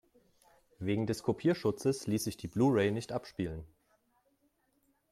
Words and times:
Wegen 0.79 1.05
des 1.05 1.21
Kopierschutzes 1.21 2.07
ließ 2.07 2.23
sich 2.23 2.35
die 2.35 2.47
Blu-ray 2.47 2.89
nicht 2.89 3.11
abspielen. 3.11 3.63